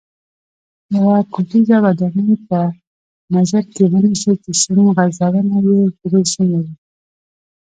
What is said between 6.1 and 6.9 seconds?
سیمه وي.